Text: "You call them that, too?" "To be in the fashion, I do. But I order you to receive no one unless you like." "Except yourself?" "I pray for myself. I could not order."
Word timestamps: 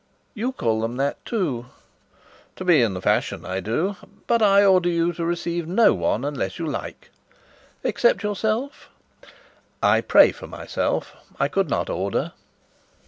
"You 0.33 0.51
call 0.51 0.81
them 0.81 0.97
that, 0.97 1.23
too?" 1.25 1.67
"To 2.55 2.65
be 2.65 2.81
in 2.81 2.95
the 2.95 3.03
fashion, 3.03 3.45
I 3.45 3.59
do. 3.59 3.97
But 4.25 4.41
I 4.41 4.65
order 4.65 4.89
you 4.89 5.13
to 5.13 5.23
receive 5.23 5.67
no 5.67 5.93
one 5.93 6.25
unless 6.25 6.57
you 6.57 6.65
like." 6.65 7.11
"Except 7.83 8.23
yourself?" 8.23 8.89
"I 9.83 10.01
pray 10.01 10.31
for 10.31 10.47
myself. 10.47 11.13
I 11.39 11.47
could 11.47 11.69
not 11.69 11.87
order." 11.87 12.31